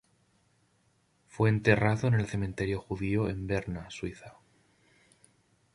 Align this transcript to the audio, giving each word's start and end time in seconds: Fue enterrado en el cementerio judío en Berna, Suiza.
Fue 1.27 1.49
enterrado 1.49 2.07
en 2.07 2.15
el 2.15 2.25
cementerio 2.25 2.81
judío 2.81 3.29
en 3.29 3.45
Berna, 3.45 3.91
Suiza. 3.91 4.33